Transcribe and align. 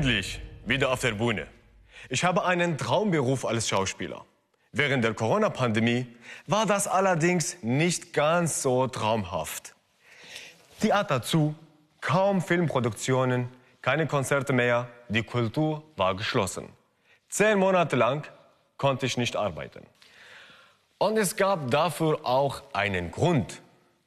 Endlich 0.00 0.40
wieder 0.64 0.90
auf 0.92 1.00
der 1.00 1.12
Bühne. 1.12 1.46
Ich 2.08 2.24
habe 2.24 2.46
einen 2.46 2.78
Traumberuf 2.78 3.44
als 3.44 3.68
Schauspieler. 3.68 4.24
Während 4.72 5.04
der 5.04 5.12
Corona-Pandemie 5.12 6.06
war 6.46 6.64
das 6.64 6.88
allerdings 6.88 7.58
nicht 7.60 8.14
ganz 8.14 8.62
so 8.62 8.86
traumhaft. 8.86 9.74
Theater 10.80 11.20
zu, 11.20 11.54
kaum 12.00 12.40
Filmproduktionen, 12.40 13.50
keine 13.82 14.06
Konzerte 14.06 14.54
mehr, 14.54 14.88
die 15.10 15.22
Kultur 15.22 15.82
war 15.96 16.14
geschlossen. 16.14 16.70
Zehn 17.28 17.58
Monate 17.58 17.96
lang 17.96 18.26
konnte 18.78 19.04
ich 19.04 19.18
nicht 19.18 19.36
arbeiten. 19.36 19.82
Und 20.96 21.18
es 21.18 21.36
gab 21.36 21.70
dafür 21.70 22.20
auch 22.24 22.62
einen 22.72 23.10
Grund. 23.10 23.60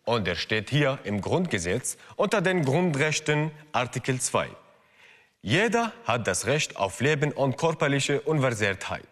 Und 0.06 0.26
der 0.26 0.34
steht 0.34 0.72
hier 0.72 0.98
im 1.04 1.22
Grundgesetz 1.22 1.98
unter 2.16 2.42
den 2.42 2.66
Grundrechten 2.66 3.52
Artikel 3.74 4.20
2. 4.20 4.50
Jeder 5.46 5.92
hat 6.06 6.26
das 6.26 6.46
Recht 6.46 6.78
auf 6.78 7.02
Leben 7.02 7.34
und 7.34 7.58
körperliche 7.58 8.22
Unversehrtheit. 8.22 9.06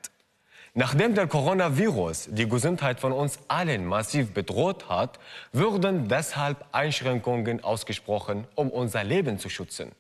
Nachdem 0.73 1.13
der 1.13 1.27
Coronavirus 1.27 2.30
die 2.31 2.48
Gesundheit 2.48 3.02
von 3.02 3.12
uns 3.12 3.38
allen 3.49 3.85
massiv 3.85 4.34
bedroht 4.34 4.88
hat, 4.88 5.20
wurden 5.52 6.08
deshalb 6.08 6.63
Einschränkungen 6.72 7.62
ausgesprochen, 7.62 8.48
um 8.55 8.70
unser 8.70 9.03
Leben 9.03 9.39
zu 9.39 9.49
schützen. 9.49 9.91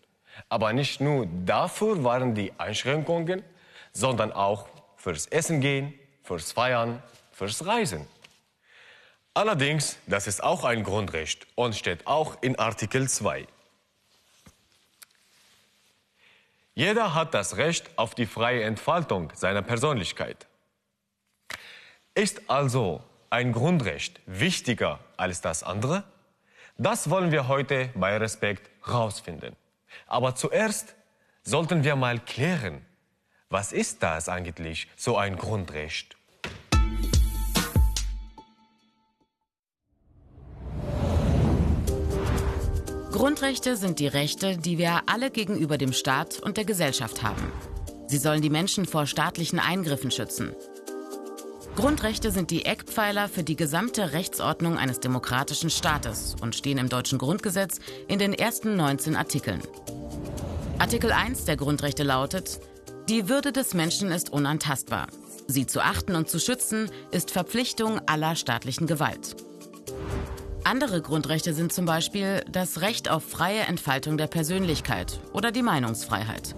Aber 0.47 0.71
nicht 0.71 1.01
nur 1.01 1.27
dafür 1.45 2.01
waren 2.05 2.33
die 2.33 2.53
Einschränkungen, 2.57 3.43
sondern 3.91 4.31
auch 4.31 4.69
fürs 4.95 5.27
Essen 5.27 5.59
gehen, 5.59 5.93
fürs 6.23 6.53
Feiern, 6.53 7.03
fürs 7.33 7.65
Reisen. 7.65 8.07
Allerdings, 9.33 9.97
das 10.07 10.27
ist 10.27 10.41
auch 10.41 10.63
ein 10.63 10.83
Grundrecht 10.83 11.45
und 11.55 11.75
steht 11.75 12.07
auch 12.07 12.37
in 12.41 12.57
Artikel 12.57 13.09
2. 13.09 13.47
Jeder 16.81 17.13
hat 17.13 17.35
das 17.35 17.57
Recht 17.57 17.91
auf 17.95 18.15
die 18.15 18.25
freie 18.25 18.63
Entfaltung 18.63 19.31
seiner 19.35 19.61
Persönlichkeit. 19.61 20.47
Ist 22.15 22.49
also 22.49 23.03
ein 23.29 23.51
Grundrecht 23.51 24.19
wichtiger 24.25 24.97
als 25.15 25.41
das 25.41 25.61
andere? 25.61 26.03
Das 26.79 27.11
wollen 27.11 27.31
wir 27.31 27.47
heute 27.47 27.91
bei 27.93 28.17
Respekt 28.17 28.71
herausfinden. 28.83 29.55
Aber 30.07 30.33
zuerst 30.33 30.95
sollten 31.43 31.83
wir 31.83 31.95
mal 31.95 32.17
klären, 32.17 32.83
was 33.51 33.73
ist 33.73 34.01
das 34.01 34.27
eigentlich, 34.27 34.87
so 34.95 35.17
ein 35.17 35.37
Grundrecht? 35.37 36.17
Grundrechte 43.11 43.75
sind 43.75 43.99
die 43.99 44.07
Rechte, 44.07 44.57
die 44.57 44.77
wir 44.77 45.01
alle 45.05 45.31
gegenüber 45.31 45.77
dem 45.77 45.91
Staat 45.91 46.39
und 46.39 46.55
der 46.55 46.63
Gesellschaft 46.63 47.21
haben. 47.21 47.51
Sie 48.07 48.17
sollen 48.17 48.41
die 48.41 48.49
Menschen 48.49 48.85
vor 48.85 49.05
staatlichen 49.05 49.59
Eingriffen 49.59 50.11
schützen. 50.11 50.55
Grundrechte 51.75 52.31
sind 52.31 52.51
die 52.51 52.65
Eckpfeiler 52.65 53.27
für 53.27 53.43
die 53.43 53.57
gesamte 53.57 54.13
Rechtsordnung 54.13 54.77
eines 54.77 55.01
demokratischen 55.01 55.69
Staates 55.69 56.35
und 56.41 56.55
stehen 56.55 56.77
im 56.77 56.87
deutschen 56.87 57.17
Grundgesetz 57.17 57.79
in 58.07 58.17
den 58.17 58.33
ersten 58.33 58.77
19 58.77 59.17
Artikeln. 59.17 59.61
Artikel 60.79 61.11
1 61.11 61.43
der 61.43 61.57
Grundrechte 61.57 62.03
lautet, 62.03 62.61
die 63.09 63.27
Würde 63.27 63.51
des 63.51 63.73
Menschen 63.73 64.09
ist 64.09 64.31
unantastbar. 64.31 65.07
Sie 65.47 65.65
zu 65.67 65.81
achten 65.81 66.15
und 66.15 66.29
zu 66.29 66.39
schützen 66.39 66.89
ist 67.11 67.31
Verpflichtung 67.31 67.99
aller 68.07 68.35
staatlichen 68.37 68.87
Gewalt. 68.87 69.35
Andere 70.63 71.01
Grundrechte 71.01 71.53
sind 71.53 71.73
zum 71.73 71.85
Beispiel 71.85 72.43
das 72.49 72.81
Recht 72.81 73.09
auf 73.09 73.23
freie 73.23 73.61
Entfaltung 73.61 74.17
der 74.17 74.27
Persönlichkeit 74.27 75.19
oder 75.33 75.51
die 75.51 75.63
Meinungsfreiheit. 75.63 76.55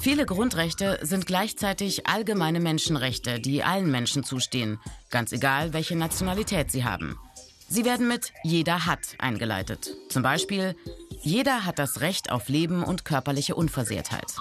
Viele 0.00 0.26
Grundrechte 0.26 0.98
sind 1.02 1.26
gleichzeitig 1.26 2.06
allgemeine 2.06 2.60
Menschenrechte, 2.60 3.40
die 3.40 3.62
allen 3.62 3.90
Menschen 3.90 4.24
zustehen, 4.24 4.78
ganz 5.10 5.32
egal, 5.32 5.72
welche 5.72 5.96
Nationalität 5.96 6.70
sie 6.70 6.84
haben. 6.84 7.18
Sie 7.68 7.84
werden 7.84 8.08
mit 8.08 8.32
jeder 8.44 8.86
hat 8.86 9.00
eingeleitet. 9.18 9.96
Zum 10.08 10.22
Beispiel, 10.22 10.76
jeder 11.22 11.64
hat 11.64 11.78
das 11.78 12.00
Recht 12.00 12.30
auf 12.30 12.48
Leben 12.48 12.82
und 12.82 13.04
körperliche 13.04 13.54
Unversehrtheit. 13.54 14.34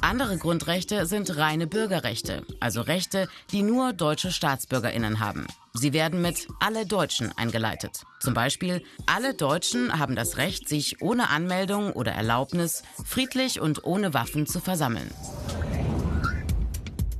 Andere 0.00 0.38
Grundrechte 0.38 1.06
sind 1.06 1.36
reine 1.36 1.66
Bürgerrechte, 1.66 2.44
also 2.60 2.82
Rechte, 2.82 3.28
die 3.50 3.62
nur 3.62 3.92
deutsche 3.92 4.30
Staatsbürgerinnen 4.30 5.20
haben. 5.20 5.46
Sie 5.78 5.92
werden 5.92 6.20
mit 6.20 6.48
alle 6.58 6.86
Deutschen 6.86 7.30
eingeleitet. 7.38 8.02
Zum 8.18 8.34
Beispiel, 8.34 8.82
alle 9.06 9.32
Deutschen 9.32 9.96
haben 9.96 10.16
das 10.16 10.36
Recht, 10.36 10.68
sich 10.68 11.00
ohne 11.00 11.30
Anmeldung 11.30 11.92
oder 11.92 12.10
Erlaubnis 12.10 12.82
friedlich 13.04 13.60
und 13.60 13.84
ohne 13.84 14.12
Waffen 14.12 14.48
zu 14.48 14.58
versammeln. 14.58 15.08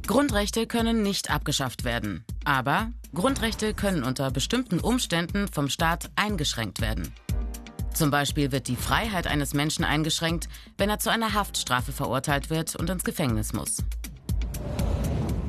Grundrechte 0.08 0.66
können 0.66 1.02
nicht 1.02 1.30
abgeschafft 1.30 1.84
werden, 1.84 2.24
aber 2.44 2.90
Grundrechte 3.14 3.74
können 3.74 4.02
unter 4.02 4.32
bestimmten 4.32 4.80
Umständen 4.80 5.46
vom 5.46 5.68
Staat 5.68 6.10
eingeschränkt 6.16 6.80
werden. 6.80 7.14
Zum 7.94 8.10
Beispiel 8.10 8.50
wird 8.50 8.66
die 8.66 8.76
Freiheit 8.76 9.28
eines 9.28 9.54
Menschen 9.54 9.84
eingeschränkt, 9.84 10.48
wenn 10.78 10.90
er 10.90 10.98
zu 10.98 11.10
einer 11.10 11.34
Haftstrafe 11.34 11.92
verurteilt 11.92 12.50
wird 12.50 12.74
und 12.74 12.90
ins 12.90 13.04
Gefängnis 13.04 13.52
muss. 13.52 13.84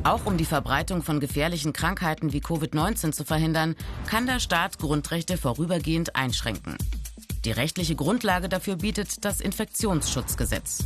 Auch 0.03 0.25
um 0.25 0.37
die 0.37 0.45
Verbreitung 0.45 1.03
von 1.03 1.19
gefährlichen 1.19 1.73
Krankheiten 1.73 2.31
wie 2.31 2.39
Covid-19 2.39 3.11
zu 3.11 3.25
verhindern, 3.25 3.75
kann 4.07 4.25
der 4.25 4.39
Staat 4.39 4.79
Grundrechte 4.79 5.37
vorübergehend 5.37 6.15
einschränken. 6.15 6.77
Die 7.45 7.51
rechtliche 7.51 7.95
Grundlage 7.95 8.49
dafür 8.49 8.77
bietet 8.77 9.25
das 9.25 9.41
Infektionsschutzgesetz. 9.41 10.85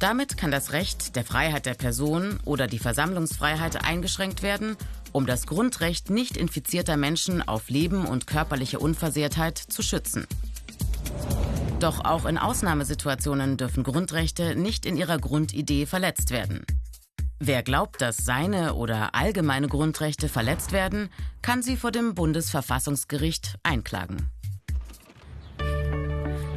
Damit 0.00 0.36
kann 0.36 0.50
das 0.50 0.72
Recht 0.72 1.14
der 1.14 1.24
Freiheit 1.24 1.66
der 1.66 1.74
Person 1.74 2.40
oder 2.44 2.66
die 2.66 2.78
Versammlungsfreiheit 2.78 3.84
eingeschränkt 3.84 4.42
werden, 4.42 4.76
um 5.12 5.26
das 5.26 5.46
Grundrecht 5.46 6.10
nicht 6.10 6.36
infizierter 6.36 6.96
Menschen 6.96 7.46
auf 7.46 7.68
Leben 7.68 8.06
und 8.06 8.26
körperliche 8.26 8.78
Unversehrtheit 8.78 9.58
zu 9.58 9.82
schützen. 9.82 10.26
Doch 11.80 12.04
auch 12.04 12.24
in 12.26 12.38
Ausnahmesituationen 12.38 13.56
dürfen 13.56 13.84
Grundrechte 13.84 14.54
nicht 14.54 14.86
in 14.86 14.96
ihrer 14.96 15.18
Grundidee 15.18 15.86
verletzt 15.86 16.30
werden. 16.30 16.64
Wer 17.42 17.62
glaubt, 17.62 18.02
dass 18.02 18.18
seine 18.18 18.74
oder 18.74 19.14
allgemeine 19.14 19.66
Grundrechte 19.66 20.28
verletzt 20.28 20.72
werden, 20.72 21.08
kann 21.40 21.62
sie 21.62 21.78
vor 21.78 21.90
dem 21.90 22.14
Bundesverfassungsgericht 22.14 23.56
einklagen. 23.62 24.30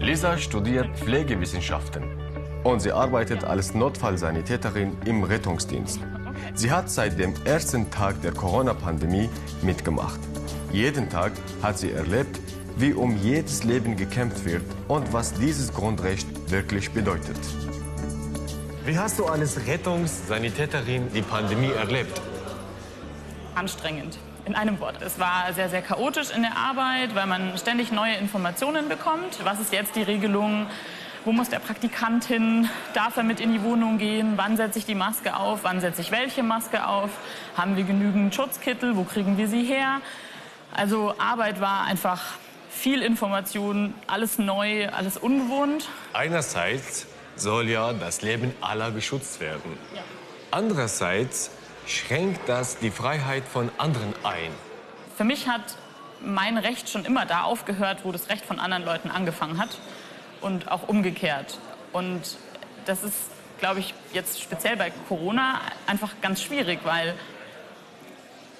Lisa 0.01 0.37
studiert 0.37 0.89
Pflegewissenschaften 0.97 2.03
und 2.65 2.81
sie 2.81 2.91
arbeitet 2.91 3.45
als 3.45 3.73
Notfallsanitäterin 3.73 4.97
im 5.05 5.23
Rettungsdienst. 5.23 6.01
Sie 6.53 6.69
hat 6.69 6.89
seit 6.89 7.17
dem 7.17 7.33
ersten 7.45 7.89
Tag 7.89 8.21
der 8.21 8.33
Corona-Pandemie 8.33 9.29
mitgemacht. 9.61 10.19
Jeden 10.73 11.09
Tag 11.09 11.31
hat 11.61 11.79
sie 11.79 11.91
erlebt, 11.91 12.41
wie 12.75 12.91
um 12.91 13.15
jedes 13.15 13.63
Leben 13.63 13.95
gekämpft 13.95 14.43
wird 14.43 14.63
und 14.89 15.13
was 15.13 15.33
dieses 15.33 15.71
Grundrecht 15.71 16.27
wirklich 16.51 16.91
bedeutet. 16.91 17.39
Wie 18.85 18.99
hast 18.99 19.17
du 19.17 19.25
als 19.25 19.65
Rettungssanitäterin 19.65 21.09
die 21.13 21.21
Pandemie 21.21 21.71
erlebt? 21.71 22.19
Anstrengend. 23.55 24.17
In 24.43 24.55
einem 24.55 24.77
Wort. 24.81 25.01
Es 25.01 25.17
war 25.19 25.53
sehr, 25.53 25.69
sehr 25.69 25.81
chaotisch 25.81 26.31
in 26.35 26.41
der 26.41 26.57
Arbeit, 26.57 27.15
weil 27.15 27.25
man 27.25 27.57
ständig 27.57 27.93
neue 27.93 28.15
Informationen 28.15 28.89
bekommt. 28.89 29.39
Was 29.45 29.61
ist 29.61 29.71
jetzt 29.71 29.95
die 29.95 30.01
Regelung? 30.01 30.67
Wo 31.23 31.31
muss 31.31 31.47
der 31.47 31.59
Praktikant 31.59 32.25
hin? 32.25 32.67
Darf 32.93 33.15
er 33.15 33.23
mit 33.23 33.39
in 33.39 33.53
die 33.53 33.63
Wohnung 33.63 33.99
gehen? 33.99 34.33
Wann 34.35 34.57
setze 34.57 34.79
ich 34.79 34.85
die 34.85 34.95
Maske 34.95 35.37
auf? 35.37 35.59
Wann 35.63 35.79
setze 35.79 36.01
ich 36.01 36.11
welche 36.11 36.43
Maske 36.43 36.85
auf? 36.85 37.09
Haben 37.55 37.77
wir 37.77 37.85
genügend 37.85 38.35
Schutzkittel? 38.35 38.97
Wo 38.97 39.05
kriegen 39.05 39.37
wir 39.37 39.47
sie 39.47 39.63
her? 39.63 40.01
Also 40.75 41.13
Arbeit 41.19 41.61
war 41.61 41.85
einfach 41.85 42.21
viel 42.69 43.01
Information, 43.01 43.93
alles 44.07 44.39
neu, 44.39 44.89
alles 44.89 45.15
ungewohnt. 45.15 45.87
Einerseits 46.11 47.07
soll 47.35 47.69
ja 47.69 47.93
das 47.93 48.21
Leben 48.21 48.53
aller 48.61 48.91
geschützt 48.91 49.39
werden. 49.39 49.77
Ja. 49.95 50.01
Andererseits 50.51 51.51
schränkt 51.87 52.47
das 52.47 52.77
die 52.77 52.91
Freiheit 52.91 53.43
von 53.45 53.69
anderen 53.77 54.13
ein. 54.23 54.51
Für 55.17 55.23
mich 55.23 55.47
hat 55.47 55.75
mein 56.21 56.57
Recht 56.57 56.89
schon 56.89 57.05
immer 57.05 57.25
da 57.25 57.43
aufgehört, 57.43 57.99
wo 58.03 58.11
das 58.11 58.29
Recht 58.29 58.45
von 58.45 58.59
anderen 58.59 58.85
Leuten 58.85 59.09
angefangen 59.09 59.57
hat 59.57 59.77
und 60.41 60.71
auch 60.71 60.87
umgekehrt. 60.87 61.57
Und 61.91 62.37
das 62.85 63.03
ist, 63.03 63.17
glaube 63.59 63.79
ich, 63.79 63.93
jetzt 64.13 64.41
speziell 64.41 64.77
bei 64.77 64.91
Corona 65.07 65.59
einfach 65.87 66.11
ganz 66.21 66.41
schwierig, 66.41 66.79
weil 66.83 67.15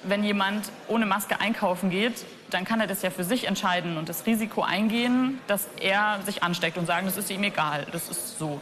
wenn 0.06 0.24
jemand 0.24 0.70
ohne 0.88 1.06
Maske 1.06 1.40
einkaufen 1.40 1.90
geht, 1.90 2.24
dann 2.50 2.64
kann 2.64 2.80
er 2.80 2.86
das 2.86 3.02
ja 3.02 3.10
für 3.10 3.24
sich 3.24 3.46
entscheiden 3.46 3.96
und 3.96 4.08
das 4.08 4.26
Risiko 4.26 4.62
eingehen, 4.62 5.40
dass 5.46 5.68
er 5.80 6.20
sich 6.24 6.42
ansteckt 6.42 6.78
und 6.78 6.86
sagen, 6.86 7.06
das 7.06 7.16
ist 7.16 7.30
ihm 7.30 7.42
egal, 7.42 7.86
das 7.92 8.08
ist 8.08 8.38
so. 8.38 8.60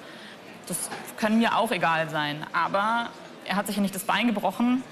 Das 0.67 0.89
kann 1.17 1.39
mir 1.39 1.57
auch 1.57 1.73
egal 1.73 2.09
sein. 2.09 2.47
Aber 2.53 3.11
er 3.45 3.57
hat 3.57 3.67
sich 3.67 3.77
ja 3.77 3.83
nicht 3.83 3.95
das 3.95 4.05
Bein 4.05 4.29
gebrochen 4.29 4.83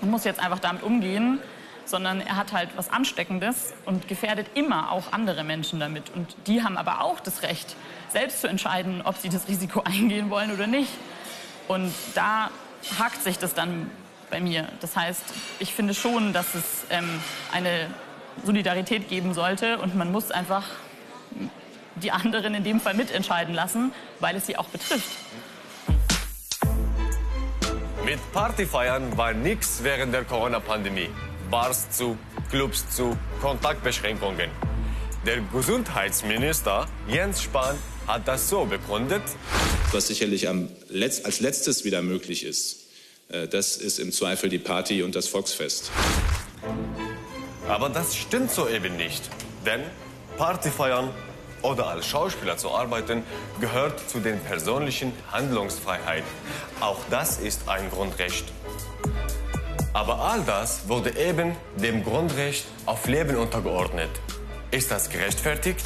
und 0.00 0.10
muss 0.10 0.24
jetzt 0.24 0.40
einfach 0.40 0.58
damit 0.58 0.82
umgehen, 0.82 1.38
sondern 1.84 2.20
er 2.20 2.36
hat 2.36 2.52
halt 2.52 2.70
was 2.76 2.90
Ansteckendes 2.90 3.74
und 3.84 4.08
gefährdet 4.08 4.46
immer 4.54 4.92
auch 4.92 5.12
andere 5.12 5.44
Menschen 5.44 5.80
damit. 5.80 6.10
Und 6.10 6.34
die 6.46 6.62
haben 6.62 6.76
aber 6.76 7.02
auch 7.02 7.20
das 7.20 7.42
Recht, 7.42 7.76
selbst 8.08 8.40
zu 8.40 8.48
entscheiden, 8.48 9.02
ob 9.02 9.16
sie 9.16 9.28
das 9.28 9.48
Risiko 9.48 9.82
eingehen 9.84 10.30
wollen 10.30 10.52
oder 10.52 10.66
nicht. 10.66 10.92
Und 11.68 11.92
da 12.14 12.50
hakt 12.98 13.22
sich 13.22 13.38
das 13.38 13.54
dann 13.54 13.90
bei 14.30 14.40
mir. 14.40 14.68
Das 14.80 14.96
heißt, 14.96 15.22
ich 15.58 15.74
finde 15.74 15.94
schon, 15.94 16.32
dass 16.32 16.54
es 16.54 16.64
ähm, 16.90 17.20
eine 17.52 17.88
Solidarität 18.44 19.08
geben 19.08 19.34
sollte 19.34 19.78
und 19.78 19.96
man 19.96 20.10
muss 20.12 20.30
einfach 20.30 20.64
die 21.96 22.12
anderen 22.12 22.54
in 22.54 22.64
dem 22.64 22.80
Fall 22.80 22.94
mitentscheiden 22.94 23.54
lassen, 23.54 23.92
weil 24.20 24.36
es 24.36 24.46
sie 24.46 24.56
auch 24.56 24.68
betrifft. 24.68 25.10
Mit 28.04 28.18
Partyfeiern 28.32 29.16
war 29.16 29.32
nichts 29.32 29.80
während 29.82 30.14
der 30.14 30.24
Corona-Pandemie. 30.24 31.10
Bars 31.50 31.90
zu, 31.90 32.16
Clubs 32.50 32.88
zu, 32.90 33.16
Kontaktbeschränkungen. 33.40 34.50
Der 35.26 35.40
Gesundheitsminister 35.52 36.86
Jens 37.06 37.42
Spahn 37.42 37.76
hat 38.06 38.26
das 38.26 38.48
so 38.48 38.64
begründet. 38.64 39.22
Was 39.92 40.06
sicherlich 40.06 40.48
als 40.48 41.40
letztes 41.40 41.84
wieder 41.84 42.00
möglich 42.02 42.44
ist, 42.44 42.89
das 43.50 43.76
ist 43.76 43.98
im 43.98 44.12
Zweifel 44.12 44.48
die 44.48 44.58
Party 44.58 45.02
und 45.02 45.14
das 45.14 45.28
Volksfest. 45.28 45.90
Aber 47.68 47.88
das 47.88 48.16
stimmt 48.16 48.50
so 48.50 48.68
eben 48.68 48.96
nicht. 48.96 49.30
Denn 49.64 49.82
Partyfeiern 50.36 51.10
oder 51.62 51.88
als 51.88 52.06
Schauspieler 52.06 52.56
zu 52.56 52.70
arbeiten 52.70 53.22
gehört 53.60 54.08
zu 54.08 54.20
den 54.20 54.40
persönlichen 54.40 55.12
Handlungsfreiheit. 55.30 56.24
Auch 56.80 56.98
das 57.10 57.38
ist 57.38 57.68
ein 57.68 57.90
Grundrecht. 57.90 58.44
Aber 59.92 60.20
all 60.20 60.42
das 60.42 60.88
wurde 60.88 61.16
eben 61.16 61.56
dem 61.76 62.02
Grundrecht 62.04 62.64
auf 62.86 63.06
Leben 63.06 63.36
untergeordnet. 63.36 64.10
Ist 64.70 64.90
das 64.90 65.10
gerechtfertigt? 65.10 65.84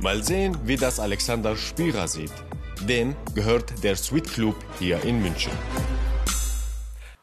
Mal 0.00 0.22
sehen, 0.22 0.56
wie 0.64 0.76
das 0.76 1.00
Alexander 1.00 1.56
Spira 1.56 2.06
sieht. 2.06 2.32
Dem 2.80 3.16
gehört 3.34 3.82
der 3.82 3.96
Sweet 3.96 4.32
Club 4.32 4.56
hier 4.78 5.02
in 5.02 5.20
München. 5.20 5.52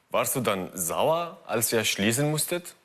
Warst 0.09 0.35
du 0.35 0.41
dann 0.41 0.69
sauer, 0.73 1.39
als 1.47 1.71
ihr 1.71 1.85
schließen 1.85 2.29
musstet? 2.29 2.75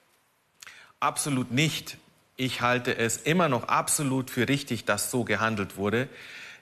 Absolut 1.00 1.50
nicht. 1.50 1.96
Ich 2.37 2.61
halte 2.61 2.96
es 2.96 3.17
immer 3.17 3.49
noch 3.49 3.64
absolut 3.64 4.31
für 4.31 4.49
richtig, 4.49 4.84
dass 4.84 5.11
so 5.11 5.25
gehandelt 5.25 5.76
wurde. 5.76 6.08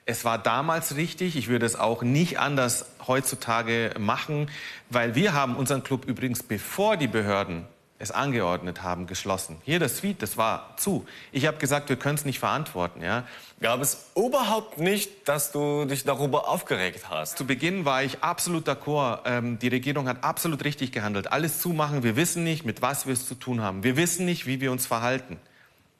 Es 0.05 0.25
war 0.25 0.39
damals 0.39 0.95
richtig. 0.95 1.35
Ich 1.35 1.47
würde 1.47 1.67
es 1.67 1.75
auch 1.75 2.01
nicht 2.01 2.39
anders 2.39 2.87
heutzutage 3.05 3.93
machen, 3.99 4.49
weil 4.89 5.13
wir 5.13 5.33
haben 5.33 5.55
unseren 5.55 5.83
Club 5.83 6.05
übrigens, 6.05 6.41
bevor 6.41 6.97
die 6.97 7.07
Behörden 7.07 7.67
es 7.99 8.11
angeordnet 8.11 8.81
haben, 8.81 9.07
geschlossen. 9.07 9.57
Hier 9.65 9.77
das 9.77 9.97
Suite, 9.97 10.21
das 10.21 10.37
war 10.37 10.75
zu. 10.77 11.05
Ich 11.33 11.45
habe 11.45 11.57
gesagt, 11.57 11.89
wir 11.89 11.97
können 11.97 12.15
es 12.15 12.23
nicht 12.23 12.39
verantworten. 12.39 13.01
Ja. 13.03 13.27
Gab 13.59 13.81
es 13.81 14.05
überhaupt 14.15 14.77
nicht, 14.77 15.27
dass 15.27 15.51
du 15.51 15.83
dich 15.83 16.05
darüber 16.05 16.47
aufgeregt 16.47 17.09
hast? 17.09 17.37
Zu 17.37 17.45
Beginn 17.45 17.83
war 17.83 18.01
ich 18.01 18.23
absolut 18.23 18.67
d'accord. 18.69 19.19
Ähm, 19.25 19.59
die 19.59 19.67
Regierung 19.67 20.07
hat 20.07 20.23
absolut 20.23 20.63
richtig 20.63 20.93
gehandelt. 20.93 21.31
Alles 21.33 21.59
zumachen. 21.59 22.01
Wir 22.01 22.15
wissen 22.15 22.45
nicht, 22.45 22.65
mit 22.65 22.81
was 22.81 23.05
wir 23.05 23.13
es 23.13 23.27
zu 23.27 23.35
tun 23.35 23.61
haben. 23.61 23.83
Wir 23.83 23.97
wissen 23.97 24.25
nicht, 24.25 24.47
wie 24.47 24.61
wir 24.61 24.71
uns 24.71 24.85
verhalten 24.85 25.37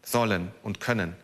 sollen 0.01 0.53
und 0.63 0.79
können. 0.79 1.15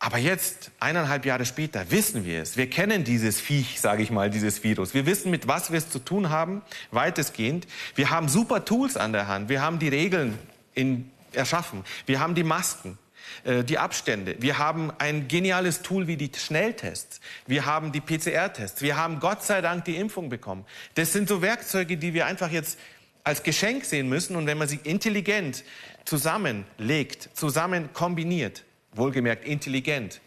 Aber 0.00 0.18
jetzt, 0.18 0.70
eineinhalb 0.78 1.26
Jahre 1.26 1.44
später, 1.44 1.90
wissen 1.90 2.24
wir 2.24 2.42
es. 2.42 2.56
Wir 2.56 2.70
kennen 2.70 3.02
dieses 3.02 3.40
Viech, 3.40 3.80
sage 3.80 4.02
ich 4.02 4.10
mal, 4.10 4.30
dieses 4.30 4.62
Virus. 4.62 4.94
Wir 4.94 5.06
wissen, 5.06 5.30
mit 5.30 5.48
was 5.48 5.72
wir 5.72 5.78
es 5.78 5.90
zu 5.90 5.98
tun 5.98 6.30
haben, 6.30 6.62
weitestgehend. 6.92 7.66
Wir 7.96 8.10
haben 8.10 8.28
super 8.28 8.64
Tools 8.64 8.96
an 8.96 9.12
der 9.12 9.26
Hand. 9.26 9.48
Wir 9.48 9.60
haben 9.60 9.80
die 9.80 9.88
Regeln 9.88 10.38
in, 10.74 11.10
erschaffen. 11.32 11.84
Wir 12.06 12.20
haben 12.20 12.36
die 12.36 12.44
Masken, 12.44 12.96
äh, 13.42 13.64
die 13.64 13.78
Abstände. 13.78 14.36
Wir 14.38 14.58
haben 14.58 14.92
ein 14.98 15.26
geniales 15.26 15.82
Tool 15.82 16.06
wie 16.06 16.16
die 16.16 16.30
Schnelltests. 16.32 17.20
Wir 17.48 17.66
haben 17.66 17.90
die 17.90 18.00
PCR-Tests. 18.00 18.82
Wir 18.82 18.96
haben 18.96 19.18
Gott 19.18 19.42
sei 19.42 19.60
Dank 19.62 19.84
die 19.84 19.96
Impfung 19.96 20.28
bekommen. 20.28 20.64
Das 20.94 21.12
sind 21.12 21.28
so 21.28 21.42
Werkzeuge, 21.42 21.96
die 21.96 22.14
wir 22.14 22.26
einfach 22.26 22.52
jetzt 22.52 22.78
als 23.24 23.42
Geschenk 23.42 23.84
sehen 23.84 24.08
müssen. 24.08 24.36
Und 24.36 24.46
wenn 24.46 24.58
man 24.58 24.68
sie 24.68 24.78
intelligent 24.84 25.64
zusammenlegt, 26.04 27.30
zusammen 27.34 27.92
kombiniert, 27.92 28.62
wohlgemerkt 28.92 29.44
intelligent, 29.44 30.20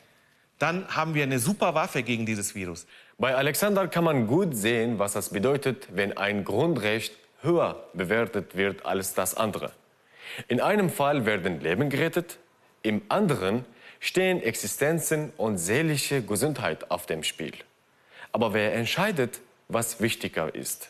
dann 0.60 0.88
haben 0.90 1.16
wir 1.16 1.24
eine 1.24 1.40
super 1.40 1.74
Waffe 1.74 2.04
gegen 2.04 2.26
dieses 2.26 2.54
Virus. 2.54 2.86
Bei 3.18 3.36
Alexander 3.36 3.88
kann 3.88 4.04
man 4.04 4.28
gut 4.28 4.56
sehen, 4.56 5.00
was 5.00 5.14
das 5.14 5.30
bedeutet, 5.30 5.88
wenn 5.92 6.18
ein 6.18 6.44
Grundrecht 6.44 7.14
höher 7.42 7.84
bewertet 7.94 8.56
wird 8.56 8.86
als 8.86 9.14
das 9.14 9.36
andere. 9.36 9.72
In 10.48 10.62
einem 10.62 10.90
Fall 10.90 11.26
werden 11.26 11.60
Leben 11.62 11.90
gerettet, 11.90 12.38
im 12.84 13.02
anderen 13.10 13.66
stehen 14.00 14.42
Existenzen 14.42 15.32
und 15.38 15.58
seelische 15.58 16.22
Gesundheit 16.22 16.90
auf 16.90 17.06
dem 17.06 17.24
Spiel. 17.24 17.54
Aber 18.32 18.54
wer 18.54 18.74
entscheidet, 18.74 19.42
was 19.68 20.02
wichtiger 20.02 20.54
ist? 20.54 20.90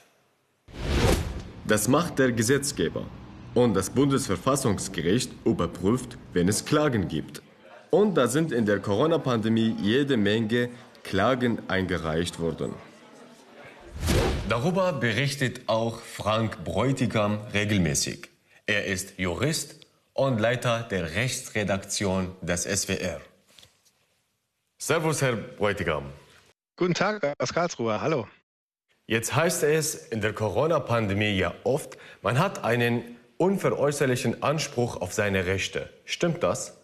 Das 1.66 1.88
macht 1.88 2.20
der 2.20 2.32
Gesetzgeber. 2.32 3.06
Und 3.54 3.74
das 3.74 3.90
Bundesverfassungsgericht 3.90 5.32
überprüft, 5.46 6.18
wenn 6.34 6.48
es 6.48 6.64
Klagen 6.64 7.08
gibt. 7.08 7.42
Und 7.92 8.16
da 8.16 8.28
sind 8.28 8.54
in 8.54 8.66
der 8.66 8.80
Corona-Pandemie 8.80 9.76
jede 9.82 10.16
Menge 10.16 10.70
Klagen 11.04 11.62
eingereicht 11.68 12.40
worden. 12.40 12.74
Darüber 14.48 14.94
berichtet 14.94 15.64
auch 15.68 16.00
Frank 16.00 16.64
Bräutigam 16.64 17.40
regelmäßig. 17.54 18.30
Er 18.66 18.86
ist 18.86 19.20
Jurist 19.20 19.76
und 20.14 20.40
Leiter 20.40 20.84
der 20.90 21.16
Rechtsredaktion 21.16 22.34
des 22.42 22.64
SWR. 22.64 23.20
Servus, 24.78 25.22
Herr 25.22 25.36
Bräutigam. 25.36 26.06
Guten 26.78 26.94
Tag 26.94 27.34
aus 27.38 27.54
Karlsruhe. 27.54 28.00
Hallo. 28.00 28.26
Jetzt 29.06 29.36
heißt 29.36 29.64
es 29.64 29.96
in 30.08 30.22
der 30.22 30.32
Corona-Pandemie 30.32 31.38
ja 31.38 31.54
oft, 31.66 31.98
man 32.22 32.40
hat 32.40 32.64
einen 32.64 33.18
unveräußerlichen 33.36 34.42
Anspruch 34.42 35.02
auf 35.02 35.12
seine 35.12 35.46
Rechte. 35.46 35.90
Stimmt 36.06 36.42
das? 36.42 36.81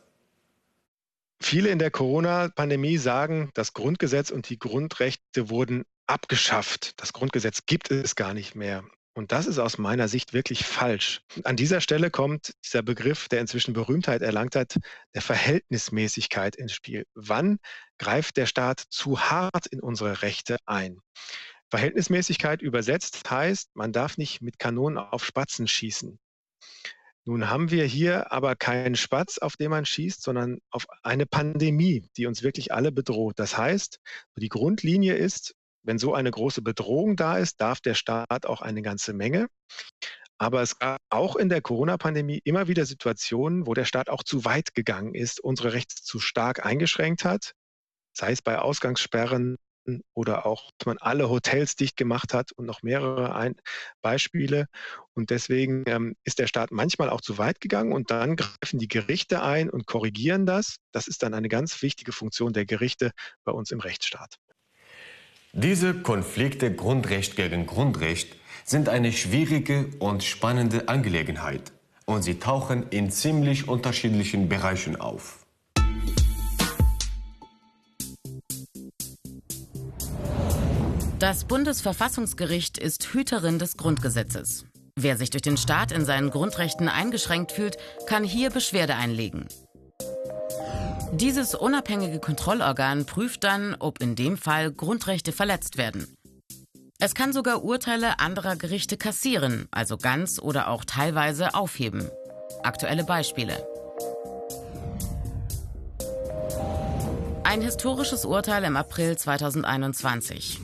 Viele 1.41 1.69
in 1.69 1.79
der 1.79 1.91
Corona-Pandemie 1.91 2.97
sagen, 2.97 3.51
das 3.53 3.73
Grundgesetz 3.73 4.31
und 4.31 4.49
die 4.49 4.59
Grundrechte 4.59 5.49
wurden 5.49 5.83
abgeschafft. 6.07 6.99
Das 6.99 7.13
Grundgesetz 7.13 7.65
gibt 7.65 7.91
es 7.91 8.15
gar 8.15 8.33
nicht 8.33 8.55
mehr. 8.55 8.83
Und 9.13 9.31
das 9.31 9.47
ist 9.47 9.57
aus 9.57 9.79
meiner 9.79 10.07
Sicht 10.07 10.33
wirklich 10.33 10.63
falsch. 10.63 11.21
An 11.43 11.55
dieser 11.55 11.81
Stelle 11.81 12.11
kommt 12.11 12.53
dieser 12.63 12.83
Begriff, 12.83 13.27
der 13.29 13.41
inzwischen 13.41 13.73
Berühmtheit 13.73 14.21
erlangt 14.21 14.55
hat, 14.55 14.77
der 15.15 15.23
Verhältnismäßigkeit 15.23 16.55
ins 16.55 16.73
Spiel. 16.73 17.05
Wann 17.15 17.57
greift 17.97 18.37
der 18.37 18.45
Staat 18.45 18.83
zu 18.89 19.19
hart 19.19 19.65
in 19.65 19.79
unsere 19.79 20.21
Rechte 20.21 20.57
ein? 20.67 20.99
Verhältnismäßigkeit 21.71 22.61
übersetzt 22.61 23.29
heißt, 23.29 23.75
man 23.75 23.91
darf 23.91 24.17
nicht 24.17 24.41
mit 24.41 24.59
Kanonen 24.59 24.99
auf 24.99 25.25
Spatzen 25.25 25.67
schießen. 25.67 26.19
Nun 27.27 27.49
haben 27.49 27.71
wir 27.71 27.83
hier 27.83 28.31
aber 28.31 28.55
keinen 28.55 28.95
Spatz, 28.95 29.37
auf 29.37 29.57
den 29.57 29.69
man 29.69 29.85
schießt, 29.85 30.23
sondern 30.23 30.59
auf 30.71 30.87
eine 31.03 31.25
Pandemie, 31.25 32.07
die 32.15 32.25
uns 32.25 32.41
wirklich 32.41 32.73
alle 32.73 32.93
bedroht. 32.93 33.37
Das 33.37 33.57
heißt, 33.57 33.99
die 34.37 34.47
Grundlinie 34.47 35.13
ist, 35.13 35.53
wenn 35.83 35.99
so 35.99 36.13
eine 36.13 36.31
große 36.31 36.61
Bedrohung 36.61 37.17
da 37.17 37.37
ist, 37.37 37.59
darf 37.59 37.81
der 37.81 37.95
Staat 37.95 38.45
auch 38.45 38.61
eine 38.61 38.81
ganze 38.81 39.11
Menge. 39.11 39.47
Aber 40.37 40.61
es 40.61 40.79
gab 40.79 41.01
auch 41.09 41.35
in 41.35 41.49
der 41.49 41.61
Corona-Pandemie 41.61 42.39
immer 42.45 42.69
wieder 42.69 42.85
Situationen, 42.85 43.67
wo 43.67 43.73
der 43.73 43.85
Staat 43.85 44.07
auch 44.07 44.23
zu 44.23 44.45
weit 44.45 44.73
gegangen 44.73 45.13
ist, 45.13 45.41
unsere 45.41 45.73
Rechte 45.73 45.95
zu 46.01 46.19
stark 46.19 46.65
eingeschränkt 46.65 47.25
hat, 47.25 47.51
sei 48.13 48.31
es 48.31 48.41
bei 48.41 48.57
Ausgangssperren, 48.57 49.57
oder 50.13 50.45
auch, 50.45 50.71
dass 50.77 50.85
man 50.85 50.97
alle 50.99 51.29
Hotels 51.29 51.75
dicht 51.75 51.97
gemacht 51.97 52.33
hat 52.33 52.51
und 52.51 52.65
noch 52.65 52.83
mehrere 52.83 53.35
Ein 53.35 53.55
Beispiele. 54.01 54.67
Und 55.13 55.29
deswegen 55.29 55.83
ähm, 55.87 56.15
ist 56.23 56.39
der 56.39 56.47
Staat 56.47 56.71
manchmal 56.71 57.09
auch 57.09 57.21
zu 57.21 57.37
weit 57.37 57.61
gegangen 57.61 57.93
und 57.93 58.11
dann 58.11 58.35
greifen 58.35 58.79
die 58.79 58.87
Gerichte 58.87 59.41
ein 59.41 59.69
und 59.69 59.87
korrigieren 59.87 60.45
das. 60.45 60.77
Das 60.91 61.07
ist 61.07 61.23
dann 61.23 61.33
eine 61.33 61.49
ganz 61.49 61.81
wichtige 61.81 62.11
Funktion 62.11 62.53
der 62.53 62.65
Gerichte 62.65 63.11
bei 63.43 63.51
uns 63.51 63.71
im 63.71 63.79
Rechtsstaat. 63.79 64.37
Diese 65.53 65.93
Konflikte 65.95 66.73
Grundrecht 66.73 67.35
gegen 67.35 67.65
Grundrecht 67.65 68.35
sind 68.63 68.89
eine 68.89 69.11
schwierige 69.11 69.89
und 69.99 70.23
spannende 70.23 70.89
Angelegenheit 70.89 71.71
und 72.05 72.21
sie 72.21 72.39
tauchen 72.39 72.87
in 72.89 73.09
ziemlich 73.09 73.67
unterschiedlichen 73.67 74.49
Bereichen 74.49 74.97
auf. 74.97 75.46
Das 81.19 81.45
Bundesverfassungsgericht 81.45 82.77
ist 82.77 83.11
Hüterin 83.11 83.57
des 83.57 83.75
Grundgesetzes. 83.75 84.65
Wer 84.95 85.17
sich 85.17 85.31
durch 85.31 85.41
den 85.41 85.57
Staat 85.57 85.91
in 85.91 86.05
seinen 86.05 86.29
Grundrechten 86.29 86.87
eingeschränkt 86.87 87.51
fühlt, 87.51 87.77
kann 88.05 88.23
hier 88.23 88.51
Beschwerde 88.51 88.93
einlegen. 88.93 89.47
Dieses 91.13 91.55
unabhängige 91.55 92.19
Kontrollorgan 92.19 93.07
prüft 93.07 93.43
dann, 93.43 93.75
ob 93.79 93.99
in 93.99 94.13
dem 94.13 94.37
Fall 94.37 94.71
Grundrechte 94.71 95.31
verletzt 95.31 95.79
werden. 95.79 96.05
Es 96.99 97.15
kann 97.15 97.33
sogar 97.33 97.63
Urteile 97.63 98.19
anderer 98.19 98.55
Gerichte 98.55 98.95
kassieren, 98.95 99.67
also 99.71 99.97
ganz 99.97 100.37
oder 100.37 100.67
auch 100.67 100.85
teilweise 100.85 101.55
aufheben. 101.55 102.07
Aktuelle 102.61 103.03
Beispiele. 103.03 103.67
Ein 107.43 107.61
historisches 107.61 108.23
Urteil 108.23 108.63
im 108.65 108.77
April 108.77 109.17
2021. 109.17 110.61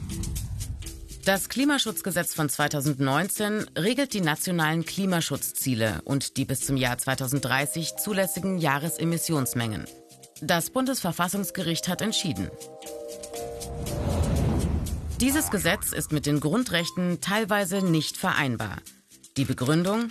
Das 1.26 1.48
Klimaschutzgesetz 1.48 2.34
von 2.34 2.50
2019 2.50 3.66
regelt 3.78 4.14
die 4.14 4.20
nationalen 4.20 4.84
Klimaschutzziele 4.84 6.02
und 6.04 6.36
die 6.36 6.44
bis 6.44 6.66
zum 6.66 6.76
Jahr 6.76 6.98
2030 6.98 7.96
zulässigen 7.96 8.58
Jahresemissionsmengen. 8.58 9.86
Das 10.42 10.70
Bundesverfassungsgericht 10.70 11.88
hat 11.88 12.02
entschieden. 12.02 12.52
Dieses 15.22 15.50
Gesetz 15.50 15.94
ist 15.94 16.12
mit 16.12 16.26
den 16.26 16.42
Grundrechten 16.42 17.22
teilweise 17.22 17.82
nicht 17.82 18.18
vereinbar. 18.18 18.80
Die 19.38 19.46
Begründung? 19.46 20.10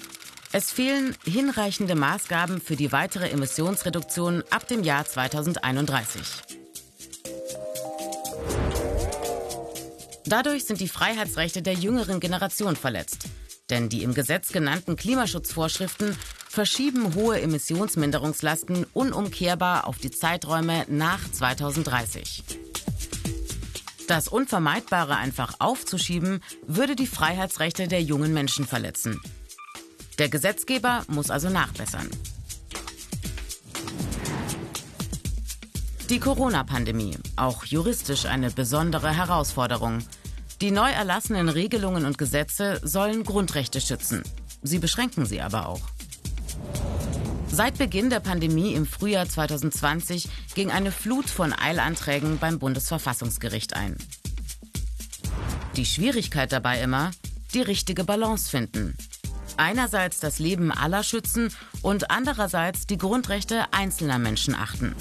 Es 0.52 0.72
fehlen 0.72 1.14
hinreichende 1.24 1.94
Maßgaben 1.94 2.58
für 2.58 2.76
die 2.76 2.90
weitere 2.90 3.28
Emissionsreduktion 3.28 4.44
ab 4.48 4.66
dem 4.66 4.82
Jahr 4.82 5.04
2031. 5.04 6.61
Dadurch 10.32 10.64
sind 10.64 10.80
die 10.80 10.88
Freiheitsrechte 10.88 11.60
der 11.60 11.74
jüngeren 11.74 12.18
Generation 12.18 12.74
verletzt. 12.74 13.26
Denn 13.68 13.90
die 13.90 14.02
im 14.02 14.14
Gesetz 14.14 14.48
genannten 14.48 14.96
Klimaschutzvorschriften 14.96 16.16
verschieben 16.48 17.14
hohe 17.14 17.38
Emissionsminderungslasten 17.42 18.86
unumkehrbar 18.94 19.86
auf 19.86 19.98
die 19.98 20.10
Zeiträume 20.10 20.86
nach 20.88 21.20
2030. 21.30 22.44
Das 24.08 24.26
Unvermeidbare 24.26 25.16
einfach 25.16 25.56
aufzuschieben, 25.58 26.40
würde 26.66 26.96
die 26.96 27.06
Freiheitsrechte 27.06 27.86
der 27.86 28.00
jungen 28.00 28.32
Menschen 28.32 28.66
verletzen. 28.66 29.20
Der 30.18 30.30
Gesetzgeber 30.30 31.04
muss 31.08 31.30
also 31.30 31.50
nachbessern. 31.50 32.08
Die 36.08 36.20
Corona-Pandemie, 36.20 37.18
auch 37.36 37.64
juristisch 37.64 38.24
eine 38.24 38.50
besondere 38.50 39.14
Herausforderung. 39.14 39.98
Die 40.62 40.70
neu 40.70 40.90
erlassenen 40.92 41.48
Regelungen 41.48 42.04
und 42.04 42.18
Gesetze 42.18 42.80
sollen 42.84 43.24
Grundrechte 43.24 43.80
schützen. 43.80 44.22
Sie 44.62 44.78
beschränken 44.78 45.26
sie 45.26 45.40
aber 45.40 45.68
auch. 45.68 45.80
Seit 47.48 47.78
Beginn 47.78 48.10
der 48.10 48.20
Pandemie 48.20 48.72
im 48.74 48.86
Frühjahr 48.86 49.28
2020 49.28 50.28
ging 50.54 50.70
eine 50.70 50.92
Flut 50.92 51.28
von 51.28 51.52
Eilanträgen 51.52 52.38
beim 52.38 52.60
Bundesverfassungsgericht 52.60 53.74
ein. 53.74 53.96
Die 55.74 55.84
Schwierigkeit 55.84 56.52
dabei 56.52 56.80
immer, 56.80 57.10
die 57.54 57.62
richtige 57.62 58.04
Balance 58.04 58.48
finden. 58.48 58.96
Einerseits 59.56 60.20
das 60.20 60.38
Leben 60.38 60.70
aller 60.70 61.02
schützen 61.02 61.52
und 61.82 62.12
andererseits 62.12 62.86
die 62.86 62.98
Grundrechte 62.98 63.64
einzelner 63.72 64.20
Menschen 64.20 64.54
achten. 64.54 64.94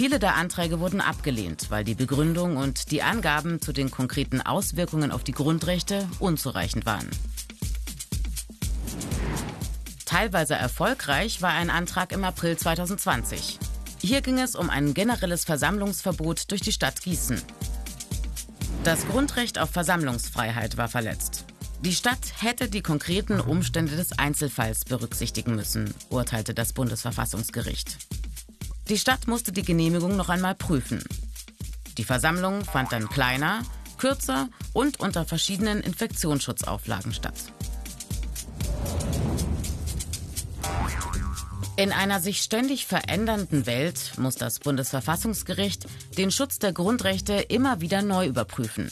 Viele 0.00 0.18
der 0.18 0.36
Anträge 0.36 0.80
wurden 0.80 1.02
abgelehnt, 1.02 1.66
weil 1.68 1.84
die 1.84 1.94
Begründung 1.94 2.56
und 2.56 2.90
die 2.90 3.02
Angaben 3.02 3.60
zu 3.60 3.70
den 3.70 3.90
konkreten 3.90 4.40
Auswirkungen 4.40 5.12
auf 5.12 5.24
die 5.24 5.32
Grundrechte 5.32 6.08
unzureichend 6.20 6.86
waren. 6.86 7.06
Teilweise 10.06 10.54
erfolgreich 10.54 11.42
war 11.42 11.50
ein 11.50 11.68
Antrag 11.68 12.12
im 12.12 12.24
April 12.24 12.56
2020. 12.56 13.58
Hier 14.00 14.22
ging 14.22 14.38
es 14.38 14.56
um 14.56 14.70
ein 14.70 14.94
generelles 14.94 15.44
Versammlungsverbot 15.44 16.50
durch 16.50 16.62
die 16.62 16.72
Stadt 16.72 17.02
Gießen. 17.02 17.42
Das 18.84 19.06
Grundrecht 19.06 19.58
auf 19.58 19.68
Versammlungsfreiheit 19.68 20.78
war 20.78 20.88
verletzt. 20.88 21.44
Die 21.84 21.94
Stadt 21.94 22.40
hätte 22.40 22.70
die 22.70 22.80
konkreten 22.80 23.38
Umstände 23.38 23.96
des 23.96 24.18
Einzelfalls 24.18 24.86
berücksichtigen 24.86 25.54
müssen, 25.54 25.92
urteilte 26.08 26.54
das 26.54 26.72
Bundesverfassungsgericht. 26.72 27.98
Die 28.90 28.98
Stadt 28.98 29.28
musste 29.28 29.52
die 29.52 29.62
Genehmigung 29.62 30.16
noch 30.16 30.30
einmal 30.30 30.56
prüfen. 30.56 31.04
Die 31.96 32.02
Versammlung 32.02 32.64
fand 32.64 32.90
dann 32.90 33.08
kleiner, 33.08 33.62
kürzer 33.98 34.48
und 34.72 34.98
unter 34.98 35.24
verschiedenen 35.24 35.80
Infektionsschutzauflagen 35.80 37.14
statt. 37.14 37.36
In 41.76 41.92
einer 41.92 42.18
sich 42.18 42.42
ständig 42.42 42.86
verändernden 42.86 43.64
Welt 43.66 44.18
muss 44.18 44.34
das 44.34 44.58
Bundesverfassungsgericht 44.58 45.86
den 46.18 46.32
Schutz 46.32 46.58
der 46.58 46.72
Grundrechte 46.72 47.34
immer 47.34 47.80
wieder 47.80 48.02
neu 48.02 48.26
überprüfen. 48.26 48.90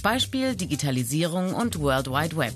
Beispiel 0.00 0.54
Digitalisierung 0.54 1.54
und 1.54 1.80
World 1.80 2.06
Wide 2.06 2.36
Web. 2.36 2.54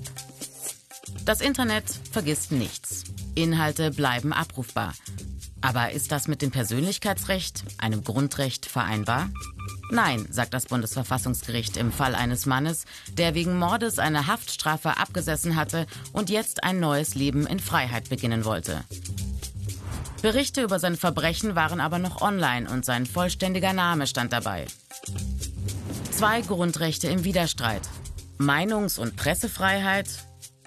Das 1.25 1.41
Internet 1.41 1.83
vergisst 2.13 2.53
nichts. 2.53 3.03
Inhalte 3.35 3.91
bleiben 3.91 4.31
abrufbar. 4.31 4.93
Aber 5.65 5.91
ist 5.91 6.11
das 6.11 6.27
mit 6.27 6.43
dem 6.43 6.51
Persönlichkeitsrecht, 6.51 7.63
einem 7.79 8.03
Grundrecht, 8.03 8.67
vereinbar? 8.67 9.31
Nein, 9.89 10.27
sagt 10.29 10.53
das 10.53 10.67
Bundesverfassungsgericht 10.67 11.75
im 11.77 11.91
Fall 11.91 12.13
eines 12.13 12.45
Mannes, 12.45 12.85
der 13.13 13.33
wegen 13.33 13.57
Mordes 13.57 13.97
eine 13.97 14.27
Haftstrafe 14.27 14.97
abgesessen 14.97 15.55
hatte 15.55 15.87
und 16.13 16.29
jetzt 16.29 16.63
ein 16.63 16.79
neues 16.79 17.15
Leben 17.15 17.47
in 17.47 17.59
Freiheit 17.59 18.09
beginnen 18.09 18.45
wollte. 18.45 18.83
Berichte 20.21 20.61
über 20.61 20.77
sein 20.77 20.97
Verbrechen 20.97 21.55
waren 21.55 21.81
aber 21.81 21.97
noch 21.97 22.21
online 22.21 22.69
und 22.69 22.85
sein 22.85 23.07
vollständiger 23.07 23.73
Name 23.73 24.05
stand 24.05 24.33
dabei. 24.33 24.67
Zwei 26.11 26.41
Grundrechte 26.41 27.07
im 27.07 27.23
Widerstreit. 27.23 27.81
Meinungs- 28.37 28.99
und 28.99 29.15
Pressefreiheit 29.15 30.09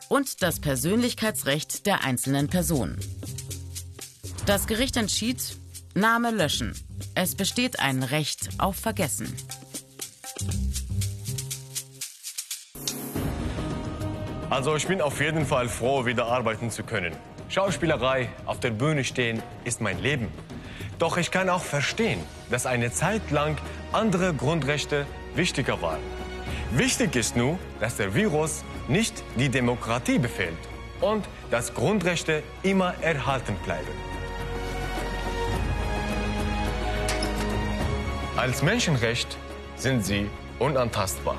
und 0.09 0.43
das 0.43 0.59
Persönlichkeitsrecht 0.59 1.87
der 1.87 2.03
einzelnen 2.03 2.49
Person. 2.49 2.99
Das 4.49 4.67
Gericht 4.67 4.97
entschied, 4.97 5.59
Name 5.95 6.31
löschen. 6.31 6.75
Es 7.15 7.35
besteht 7.35 7.81
ein 7.81 8.03
Recht 8.03 8.49
auf 8.57 8.77
Vergessen. 8.77 9.31
Also 14.49 14.75
ich 14.75 14.87
bin 14.87 15.03
auf 15.03 15.21
jeden 15.21 15.45
Fall 15.45 15.69
froh, 15.69 16.07
wieder 16.07 16.29
arbeiten 16.29 16.71
zu 16.71 16.83
können. 16.83 17.15
Schauspielerei, 17.51 18.31
auf 18.47 18.59
der 18.59 18.71
Bühne 18.71 19.05
stehen, 19.05 19.43
ist 19.65 19.83
mein 19.83 20.01
Leben. 20.01 20.29
Doch 20.99 21.19
ich 21.19 21.31
kann 21.31 21.51
auch 21.51 21.63
verstehen, 21.63 22.21
dass 22.49 22.65
eine 22.65 22.91
Zeit 22.91 23.31
lang 23.31 23.59
andere 23.93 24.33
Grundrechte 24.33 25.07
wichtiger 25.35 25.83
waren. 25.83 26.01
Wichtig 26.73 27.17
ist 27.17 27.37
nur, 27.37 27.59
dass 27.81 27.99
der 27.99 28.15
Virus 28.15 28.65
nicht 28.89 29.23
die 29.39 29.51
Demokratie 29.51 30.19
befehlt 30.19 30.57
und 31.03 31.29
dass 31.51 31.75
Grundrechte 31.75 32.43
immer 32.63 32.95
erhalten 33.03 33.55
bleiben. 33.67 34.08
Als 38.39 38.63
Menschenrecht 38.63 39.37
sind 39.75 40.05
sie 40.05 40.31
unantastbar. 40.61 41.35